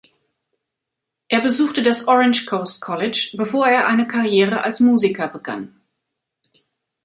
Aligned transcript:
Er 1.27 1.41
besuchte 1.41 1.83
das 1.83 2.07
Orange 2.07 2.47
Coast 2.47 2.81
College, 2.81 3.33
bevor 3.37 3.67
er 3.67 3.85
eine 3.87 4.07
Karriere 4.07 4.63
als 4.63 4.79
Musiker 4.79 5.27
begann. 5.27 5.79